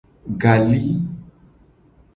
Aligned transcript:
Gali. 0.41 0.81